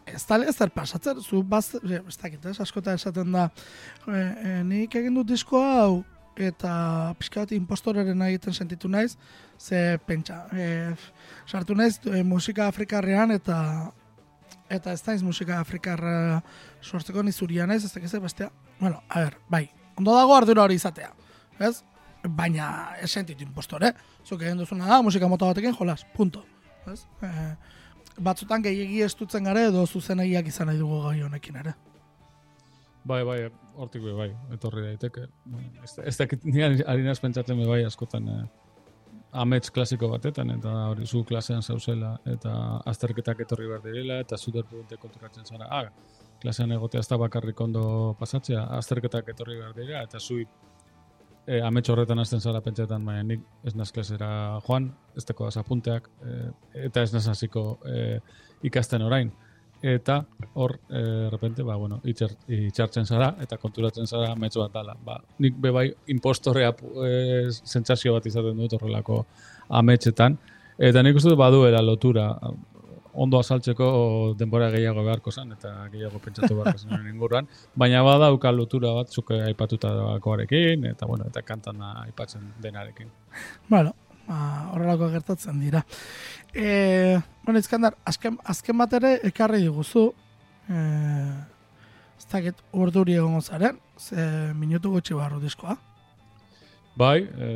[0.06, 3.50] ez da ezer pasatzen, zu baz, e, ez dakit, ez, askota esaten da,
[4.08, 6.04] e, e, nik egin dut disko hau,
[6.38, 9.18] eta pixka bat impostoraren egiten sentitu naiz,
[9.60, 10.96] ze pentsa, e,
[11.48, 13.92] sartu naiz e, musika afrikarrean, eta
[14.74, 16.42] eta ez naiz musika afrikarra
[16.82, 18.50] sortzeko nizuria naiz, ez dakiz bestea.
[18.80, 19.68] Bueno, a ber, bai,
[19.98, 21.12] ondo dago ardura hori izatea,
[21.60, 21.82] ez?
[22.24, 23.94] baina ez sentitu impostore.
[24.26, 26.46] Zuk egin duzuna da, musika mota batekin jolas, punto.
[26.92, 27.04] Ez?
[27.22, 27.32] E,
[28.24, 31.74] batzutan gehiegi estutzen gare edo zuzenegiak izan nahi dugu gai honekin ere.
[33.04, 33.38] Bai, bai,
[33.76, 35.28] hortik bai, etorri daiteke.
[35.84, 38.44] Ez, ez dakit, ni ari ari naiz pentsatzen bai askotan eh,
[39.34, 42.54] amets klasiko batetan, eta hori zu klasean zauzela, eta
[42.90, 47.62] azterketak etorri behar direla, eta zu derpunte konturatzen zara, ah, klasean egotea ez da bakarrik
[47.62, 47.84] ondo
[48.20, 50.42] pasatzea, azterketak etorri behar dira, eta zu
[51.46, 56.10] e, amets horretan hasten zara pentsetan, baina nik ez naz klasera joan, ez teko apunteak,
[56.24, 56.52] e,
[56.88, 58.20] eta ez naz hasiko e,
[58.70, 59.32] ikasten orain.
[59.84, 60.22] Eta
[60.54, 64.96] hor, e, repente, ba, bueno, itxer, itxartzen zara, eta konturatzen zara amets bat dala.
[64.96, 66.70] Ba, nik bebai impostorea
[67.04, 69.26] e, sentsazio bat izaten dut horrelako
[69.82, 70.38] ametsetan,
[70.80, 72.30] eta nik uste dut baduela lotura,
[73.14, 73.88] ondo azaltzeko
[74.40, 79.36] denbora gehiago beharko zen, eta gehiago pentsatu beharko zen inguruan, baina badauka lotura bat zuk
[79.36, 83.12] aipatuta dagoarekin, eta bueno, eta kantan aipatzen denarekin.
[83.70, 83.94] Bueno,
[84.28, 84.40] ba,
[84.74, 85.84] horrelako gertatzen dira.
[86.54, 90.10] E, bueno, Izkandar, azken, azken bat ere ekarri diguzu,
[90.70, 90.84] e,
[92.20, 95.78] ez dakit urduri egongo zaren, ze minutu gutxi barru diskoa.
[96.96, 97.48] Bai, e,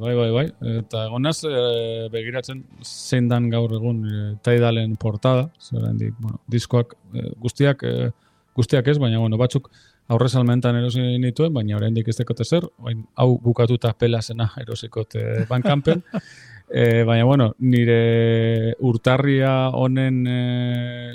[0.00, 0.44] bai, bai, bai.
[0.82, 5.86] Eta egonaz e, begiratzen zein dan gaur egun e, taidalen portada, zer
[6.20, 8.10] bueno, diskoak e, guztiak, e,
[8.54, 9.70] guztiak ez, baina bueno, batzuk
[10.08, 16.02] aurre salmentan erosi nituen, baina oraindik ez dekote zer, orain hau bukatuta pelasena erosikote bankanpen.
[16.72, 20.40] e, baina bueno, nire urtarria honen e,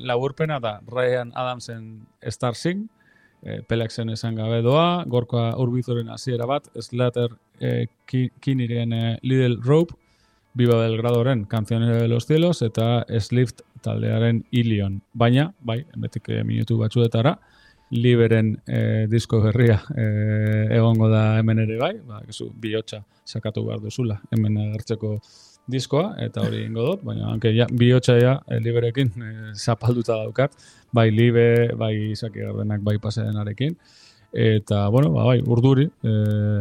[0.06, 2.88] laburpena da Ryan Adamsen Star Sing,
[3.42, 9.58] e, Pelexen esan gabe doa, gorkoa urbizoren hasiera bat, Slater e, ki, kiniren e, Little
[9.64, 9.98] Rope,
[10.58, 15.02] Viva Belgradoren Canciones de los Cielos, eta Slift taldearen Ilion.
[15.14, 17.38] Baina, bai, emetik e, minutu batzuetara,
[17.92, 20.08] Liberen e, disko berria e,
[20.76, 25.18] egongo da hemen ere bai, ba, gezu, bihotxa sakatu behar duzula hemen agertzeko
[25.68, 30.56] diskoa, eta hori ingo dut, baina hanke ja, bihotxa ja, e, liberekin e, zapalduta daukat,
[30.96, 31.48] bai libe,
[31.80, 33.76] bai izaki gardenak, bai pasedenarekin,
[34.32, 36.14] eta, bueno, ba, bai, urduri, e,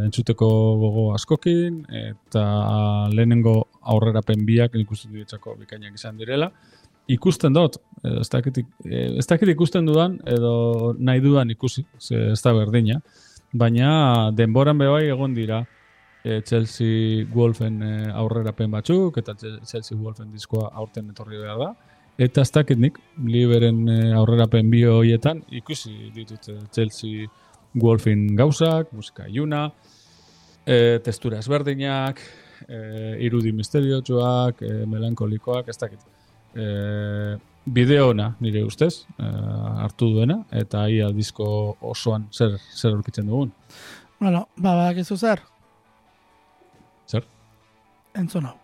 [0.07, 0.49] entzuteko
[0.83, 2.47] gogo askokin, eta
[3.15, 3.61] lehenengo
[3.95, 6.51] aurrerapen biak nik uste bikainak izan direla,
[7.09, 12.33] ikusten dut, edo ez dakit, eh, ez dakit ikusten dudan, edo nahi dudan ikusi, ze
[12.33, 13.01] ez da berdina,
[13.53, 15.65] baina denboran bebai egon dira
[16.25, 21.69] e, Chelsea Wolfen e, aurrerapen batzuk, eta Chelsea Wolfen diskoa aurten etorri behar da,
[22.19, 27.29] eta ez dakit nik, liberen e, aurrerapen bio hoietan, ikusi ditut Chelsea
[27.79, 29.69] Wolfen gauzak, musika iluna,
[30.67, 32.21] e, testura ezberdinak,
[32.67, 32.79] e,
[33.29, 36.16] irudi misteriotsuak, e, melankolikoak, ez dakit
[36.57, 39.31] e, bideo ona nire ustez e,
[39.83, 43.53] hartu duena eta ia disko osoan zer zer aurkitzen dugun.
[44.21, 45.43] Bueno, ba, badakizu zer,
[47.07, 47.25] Zer?
[48.17, 48.57] entzun hau.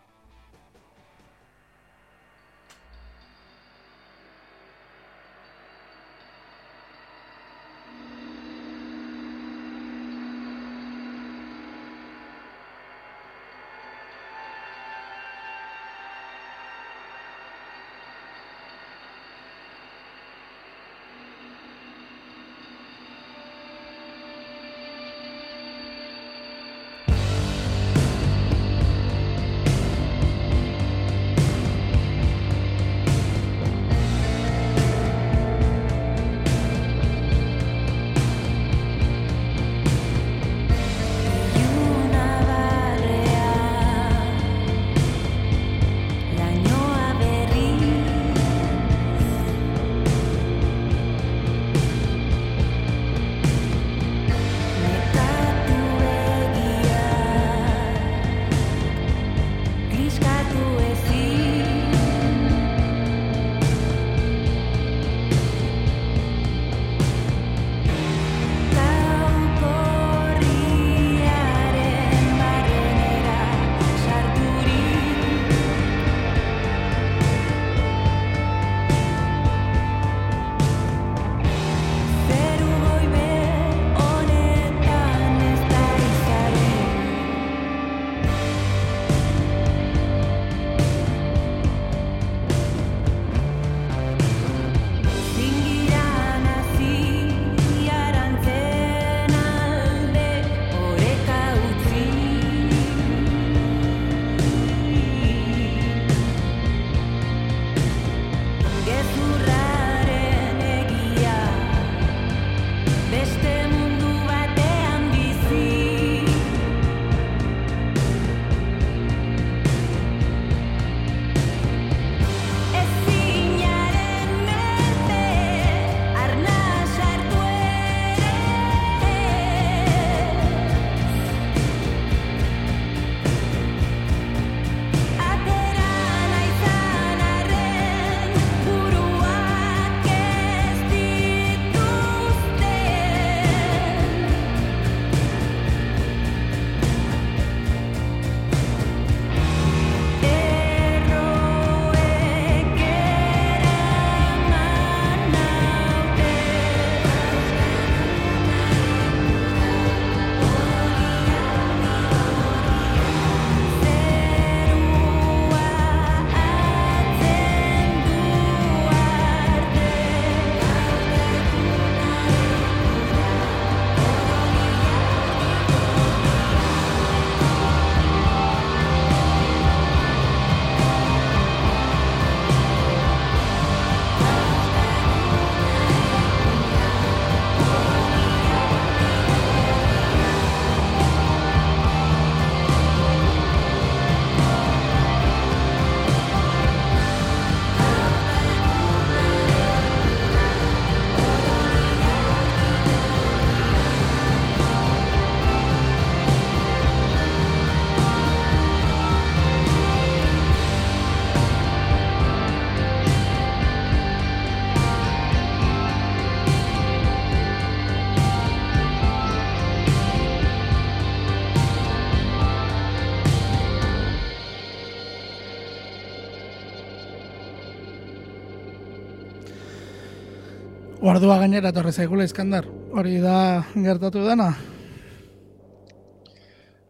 [231.23, 232.65] Ordua gainera etorri zaigula Iskandar.
[232.99, 234.49] Hori da gertatu dena.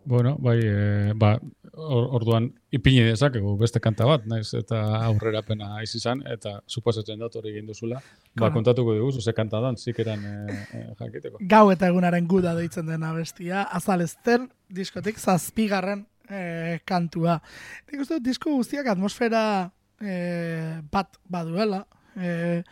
[0.09, 1.35] Bueno, bai, e, ba,
[1.75, 4.79] or- orduan ipini dezakegu beste kanta bat, naiz eta
[5.11, 8.01] aurrerapena aiz izan, eta suposatzen dut hori egin duzula.
[8.41, 11.43] Ba, kontatuko diguzu, ze kanta dan, zikeran e, e, jakiteko.
[11.51, 13.67] Gau eta egunaren guda deitzen dena bestia.
[13.69, 17.37] Azalezten diskotik zazpigarren eh, kantua.
[17.93, 19.45] Nik uste dut disko guztiak atmosfera
[20.01, 21.83] eh, bat baduela.
[22.17, 22.63] Eh,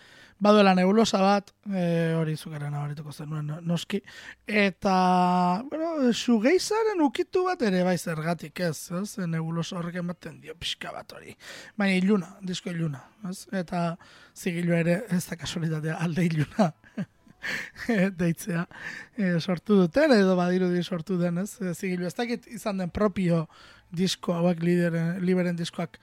[0.40, 4.00] baduela nebulosa bat, eh, hori zukaren abarituko zenuen no- noski.
[4.46, 9.18] Eta, bueno, sugeizaren ukitu bat ere bai zergatik ez, ez?
[9.28, 11.36] Nebulosa horrek ematen dio pixka bat hori.
[11.76, 13.46] Baina iluna, disko iluna, ez?
[13.52, 13.96] Eta
[14.34, 16.72] zigilu ere ez da kasualitatea alde iluna
[18.20, 18.66] deitzea
[19.16, 21.56] e, sortu duten edo badirudi sortu den, ez?
[21.60, 23.46] E, zigilu ez dakit izan den propio
[23.90, 25.98] disko hauek lideren, liberen diskoak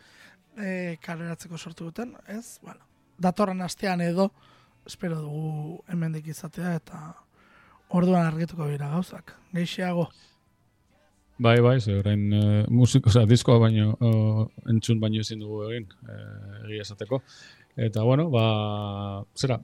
[0.58, 2.60] e, kaleratzeko sortu duten, ez?
[2.62, 2.87] Bueno,
[3.18, 4.32] datorren astean edo
[4.88, 7.02] espero dugu hemendik izatea eta
[7.90, 9.34] orduan argituko dira gauzak.
[9.54, 10.08] Geixiago.
[11.38, 12.44] Bai, bai, ze orain e,
[12.74, 16.16] musiko, oza, diskoa baino, o, entzun baino ezin dugu egin, e,
[16.66, 17.20] egia esateko.
[17.78, 18.46] Eta, bueno, ba,
[19.38, 19.60] zera,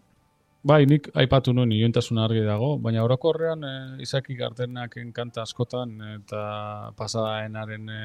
[0.62, 3.74] bai, nik aipatu nuen ioentasuna argi dago, baina orokorrean e,
[4.06, 6.44] izaki gardenak kanta askotan eta
[7.00, 8.04] pasadaenaren e,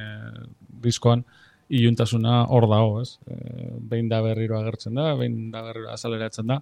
[0.86, 1.26] diskoan
[1.68, 3.18] iluntasuna hor dago, ez?
[3.26, 3.36] E,
[3.90, 6.60] behin da berriro agertzen da, behin da berriro azaleratzen da,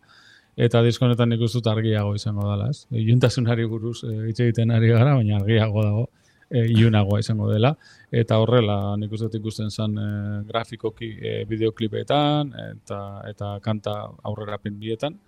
[0.57, 2.87] eta disko honetan nik uste argiago izango dela, ez?
[2.91, 6.07] Iluntasunari buruz e, hitz egiten ari gara, baina argiago dago
[6.51, 7.75] e, ilunagoa izango dela.
[8.11, 10.09] Eta horrela nik uste ikusten zen e,
[10.49, 13.01] grafikoki e, bideoklipetan eta
[13.31, 15.19] eta kanta aurrerapen bietan.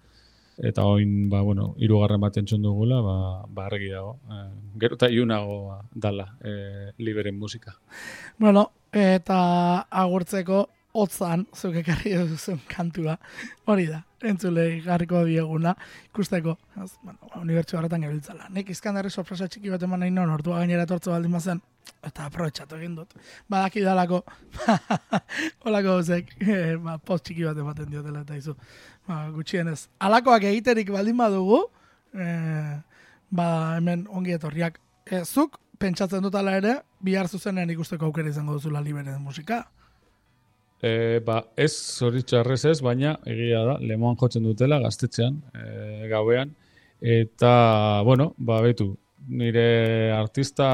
[0.58, 3.16] Eta oin ba bueno hirugarren bat entzun dugula ba,
[3.46, 4.40] ba argi dago e,
[4.82, 7.76] gero eta ilunagoa dala e, liberen musika.
[8.38, 9.38] Bueno, eta
[9.90, 10.66] agurtzeko
[10.98, 13.16] hotzan, zuk ekarri duzun kantua,
[13.68, 15.74] hori da, entzulei garriko dieguna,
[16.08, 18.48] ikusteko, ez, bueno, unibertsio horretan gabiltzala.
[18.54, 21.60] Nik izkandarri sorpresa txiki bat eman nahi non, ortua gainera etortze baldin bazen,
[22.04, 23.14] eta aprobetxatu egin dut.
[23.52, 24.22] Badaki dalako,
[25.66, 28.56] holako gauzek, eh, ba, post txiki bat ematen diotela eta izu.
[29.08, 31.62] Ba, gutxienez, alakoak egiterik baldin badugu,
[32.16, 32.78] eh,
[33.30, 34.80] ba, hemen ongi etorriak.
[35.08, 39.64] Eh, zuk, pentsatzen dut ala ere, bihar zuzenean ikusteko aukera izango duzula liberen musika.
[40.82, 46.52] E, ba, ez zoritxarrez ez, baina egia da, lemoan jotzen dutela gaztetxean, e, gauean,
[47.02, 47.52] eta,
[48.06, 48.92] bueno, ba, betu,
[49.28, 50.68] nire artista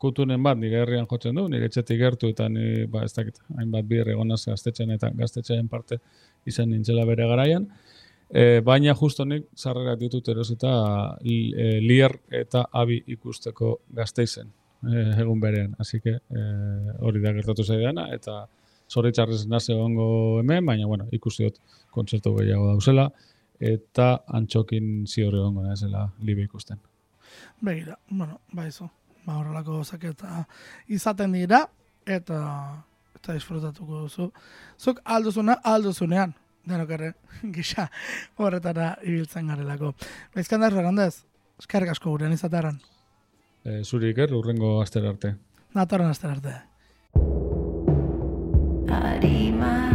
[0.00, 3.86] kutunen bat nire herrian jotzen du, nire etxetik gertu eta ni, ba, ez dakit, hainbat
[3.86, 6.00] bir egonaz gaztetxean eta gaztetxean parte
[6.48, 7.68] izan nintzela bere garaian,
[8.30, 10.70] e, baina justo nik sarrerak ditut erosita
[11.20, 14.50] e, lier eta abi ikusteko gazteizen
[14.82, 16.42] e, egun berean, así que e,
[17.00, 18.46] hori da gertatu zaidana, eta
[18.88, 21.58] zoritxarrez naze egongo hemen, baina, bueno, ikusi dut
[21.90, 23.08] kontzertu gehiago dauzela,
[23.58, 26.78] eta antxokin zior egongo naizela libe ikusten.
[27.60, 28.88] Begira, bueno, baizu,
[29.26, 30.44] ba horrelako gauzak eta
[30.88, 31.66] izaten dira,
[32.06, 32.38] eta
[33.18, 34.28] eta disfrutatuko duzu.
[34.78, 36.34] Zuk alduzuna, alduzunean,
[36.68, 37.12] denok ere,
[37.56, 37.88] gisa
[38.36, 39.94] horretara ibiltzen garelako.
[40.36, 41.24] Baizkandar Fernandez,
[41.58, 42.80] eskerrik asko gurean izateran.
[43.64, 45.34] E, zuri iker, urrengo astera arte.
[45.74, 46.56] Natorren aster arte.
[48.98, 49.87] Arima